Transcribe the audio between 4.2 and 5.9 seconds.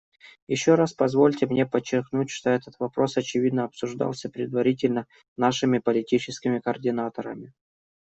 предварительно нашими